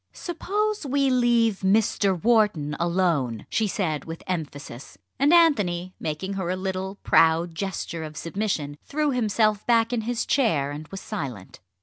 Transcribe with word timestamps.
"Suppose 0.13 0.83
we 0.83 1.11
leave 1.11 1.59
Mr. 1.59 2.19
Wharton 2.19 2.75
alone?" 2.79 3.45
she 3.51 3.67
said 3.67 4.05
with 4.05 4.23
emphasis, 4.25 4.97
and 5.19 5.31
Anthony, 5.31 5.93
making 5.99 6.33
her 6.33 6.49
a 6.49 6.55
little 6.55 6.95
proud 7.03 7.53
gesture 7.53 8.03
of 8.03 8.17
submission, 8.17 8.79
threw 8.83 9.11
himself 9.11 9.63
back 9.67 9.93
in 9.93 10.01
his 10.01 10.25
chair, 10.25 10.71
and 10.71 10.87
was 10.87 11.01
silent. 11.01 11.59